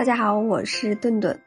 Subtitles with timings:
[0.00, 1.38] 大家好，我是顿顿。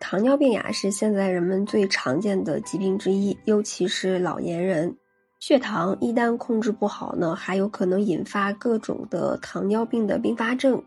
[0.00, 4.92] 糖尿病呀是现在人们最常见的疾病之一，尤其是老年人。
[5.38, 10.82] 血糖一旦控制不好呢，还有可能引发各种的糖尿病的并发症。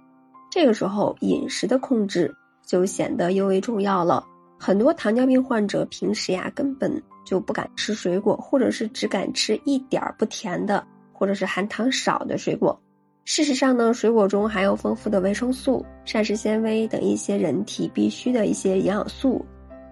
[0.52, 4.22] 这个时候，饮食的控制就显得尤为重要了。
[4.60, 12.78] 很多糖尿病患者平时呀根本就不敢吃水果，或者是只敢吃一点儿不甜的，或者是含糖少的水果。
[13.26, 19.44] 事实上呢，水果中含有丰富的维生素、膳食纤维等一些人体必需的一些营养素。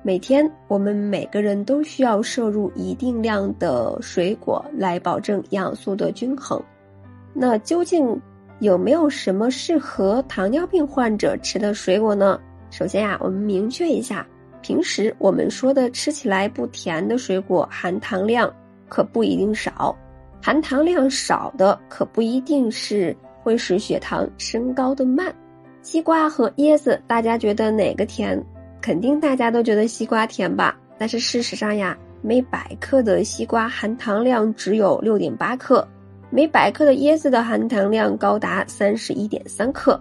[0.03, 6.61] 每天我们每个人都需要摄入一定量的水果来保证营养素的均衡。
[7.33, 8.21] 那究竟
[8.59, 12.39] 有没有什么适合糖尿病患者吃的水果呢？
[12.69, 14.27] 首先呀，我们明确一下，
[14.61, 18.53] 平时我们说的吃起来不甜的水果，含糖量
[18.87, 19.97] 可不一定少。
[20.45, 25.33] 含糖量少的可不一定是会使血糖升高的慢，
[25.81, 28.37] 西瓜和椰子，大家觉得哪个甜？
[28.81, 30.77] 肯定大家都觉得西瓜甜吧？
[30.97, 35.87] 但是事实上呀，每百克的西瓜含糖量只有六点八克，
[36.29, 39.97] 每百克的椰子的含糖量高达三十一点三克。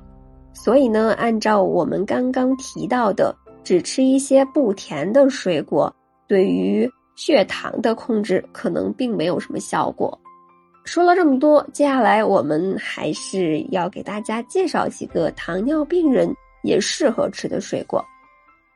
[0.52, 5.94] 所以呢，按照我们刚刚提到的，只吃一些不甜的水果，
[6.27, 10.18] 对于血糖的控制可能并没有什么效果。
[10.84, 18.05] 说了这么多，接下来我们还是要给大家介绍几个糖尿病人也适合吃的水果。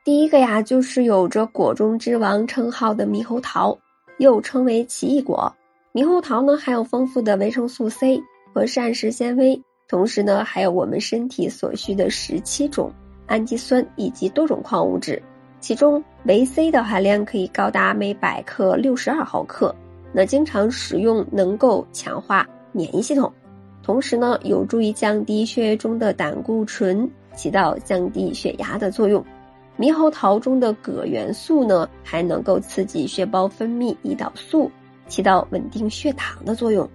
[0.05, 3.77] 第一个呀，就是有着“果中之王”称号的猕猴桃，
[4.19, 5.53] 又称为奇异果。
[5.93, 12.89] 猕猴桃呢，含有丰富的维生素 C 和膳食纤维，同时呢，还有我们身体所需的十七种
[13.25, 15.21] 氨基酸以及多种矿物质，
[15.59, 19.75] 其中维 C 的含量可以高达每百克六十二毫克。
[20.13, 23.31] 那经常食用能够强化免疫系统，
[23.83, 29.23] 同时呢，有助于降低血液中的胆固醇，起到降低血压的作用。
[29.77, 34.71] 猕猴桃中的铬元素呢，还能够刺激血胞分泌胰岛素，
[35.07, 36.89] 起到稳定血糖的作用。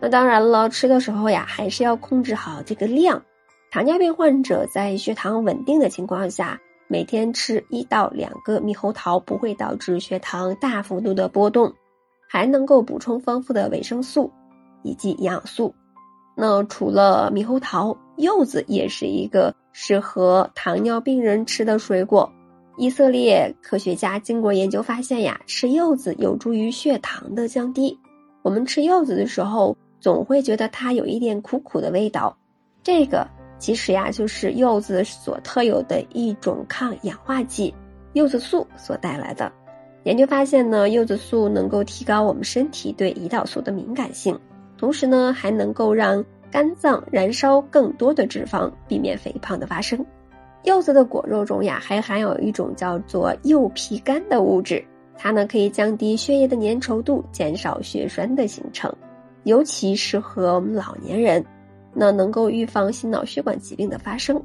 [0.00, 3.20] 那当然了，吃的时候呀，还是要控制好这个量。
[3.72, 11.72] 糖尿病患者在血糖稳定的情况下，每天吃一到两个猕猴桃，不会导致血糖大幅度的波动。
[12.34, 14.32] 还能够补充丰富的维生素
[14.82, 15.72] 以及营养素。
[16.34, 22.28] 那除了猕猴桃，柚子也是一个适合糖尿病人吃的水果。
[22.76, 27.96] 以色列科学家经过研究发现呀，吃柚子有助于血糖的降低。
[28.42, 32.36] 我们吃柚子的时候，总会觉得它有一点苦苦的味道，
[32.82, 33.28] 这个
[33.60, 37.72] 其实呀，就是柚子所特有的一种抗氧化剂——
[38.12, 39.52] 柚子素所带来的。
[40.04, 44.38] 研究发现呢，柚子素能够提高我们身体对胰岛素的敏感性，
[44.76, 50.04] 同时呢，还能够让肝脏燃烧更多的脂肪，避免肥胖的发生。
[50.64, 54.84] 柚子的果肉中呀，还含有一种叫做柚皮苷的物质，
[55.16, 58.94] 它呢可以降低血液的粘稠度，减少血栓的形成，
[59.44, 61.42] 尤其适合我们老年人，
[61.94, 64.42] 那能够预防心脑血管疾病的发生。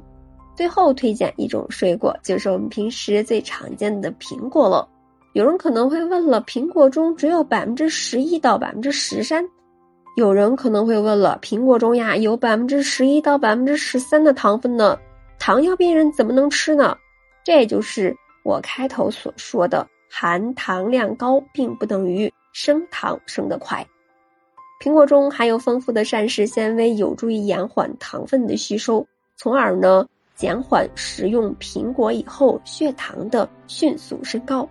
[0.54, 4.88] 最后推荐一种水果，就是我们平时最常见的苹果了。
[5.32, 9.48] 有人可能会问了，苹果中只有百分之十一到百分之十三。
[10.16, 14.98] 有人可能会问了，苹果中呀有百分之十一到百分之十三的糖分呢，
[15.38, 16.96] 糖尿病人怎么能吃呢？
[17.44, 23.86] 这就是我开头所说的，含糖量高并不等于升糖升得快。
[24.82, 30.04] 苹果中含有丰富的膳食纤维，有助于延缓糖分的吸收，从而呢
[30.34, 34.68] 减缓食用苹果以后血糖的迅速升高。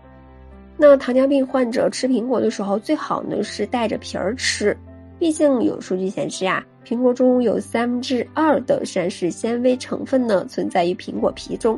[0.82, 4.76] 那糖尿病患者吃苹果的时候，最好呢是带着皮儿吃，
[5.20, 11.78] 毕竟有数据显示呀，苹果中有三分之二的膳食纤维成分呢存在于苹果皮中，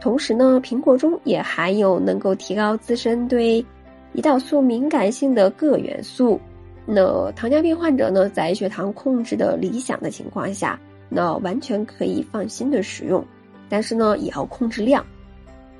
[0.00, 3.62] 同时呢，苹果中也含有能够提高自身对
[4.14, 6.40] 胰岛素敏感性的铬元素。
[6.86, 13.22] 那糖尿病患者呢，在血糖控制的理想的情况下，那完全可以放心的食用，
[13.68, 15.04] 但是呢，也要控制量。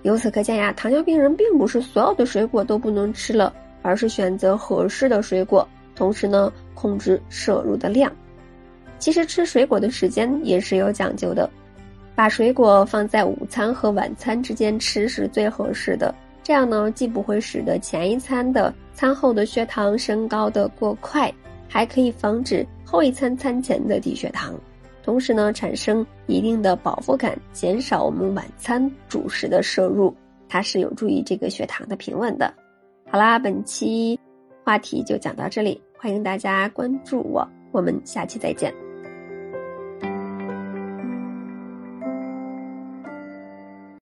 [0.07, 8.11] 由此可见呀，糖尿病人并不是所有的水果都不能吃了，而是选择合适的水果，同时呢控制摄入的量。
[9.01, 11.51] 其实吃水果的时间也是有讲究的，
[12.15, 16.15] 把水果放在午餐和晚餐之间吃是最合适的。
[16.41, 21.35] 这样呢，既不会使得前一餐的餐后的血糖升高的过快，
[21.69, 24.55] 还可以防止后一餐餐前的低血糖。
[25.07, 30.13] 同时呢，产生一定的饱腹感，减少我们晚餐主食的摄入，
[30.49, 32.53] 它是有助于这个血糖的平稳的。
[33.09, 34.19] 好啦，本期
[34.65, 38.86] 话题就讲到这里，欢迎大家关注我，我们下期再见。